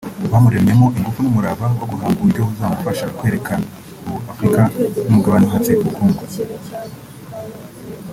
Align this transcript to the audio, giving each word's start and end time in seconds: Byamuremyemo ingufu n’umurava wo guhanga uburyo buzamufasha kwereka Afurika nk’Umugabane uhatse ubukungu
Byamuremyemo 0.27 0.85
ingufu 0.97 1.19
n’umurava 1.21 1.67
wo 1.79 1.85
guhanga 1.91 2.17
uburyo 2.21 2.41
buzamufasha 2.49 3.05
kwereka 3.17 3.53
Afurika 4.31 4.61
nk’Umugabane 5.07 5.45
uhatse 5.47 5.71
ubukungu 5.81 6.23